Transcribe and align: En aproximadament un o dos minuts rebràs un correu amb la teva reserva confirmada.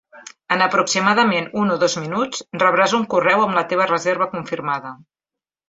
En 0.53 0.61
aproximadament 0.65 1.45
un 1.65 1.69
o 1.73 1.75
dos 1.83 1.97
minuts 2.05 2.41
rebràs 2.65 2.97
un 3.01 3.05
correu 3.13 3.45
amb 3.45 3.61
la 3.61 3.67
teva 3.75 3.89
reserva 3.95 4.31
confirmada. 4.35 4.99